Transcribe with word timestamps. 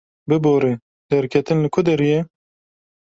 Bibore, 0.31 0.71
derketin 1.11 1.61
li 1.63 1.69
ku 1.73 1.79
derê 1.87 2.07
ye? 2.13 2.19